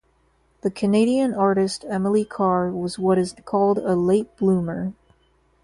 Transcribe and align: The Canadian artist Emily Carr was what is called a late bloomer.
The 0.61 0.71
Canadian 0.71 1.35
artist 1.35 1.85
Emily 1.87 2.25
Carr 2.25 2.71
was 2.71 2.97
what 2.97 3.19
is 3.19 3.35
called 3.45 3.77
a 3.77 3.95
late 3.95 4.35
bloomer. 4.35 4.93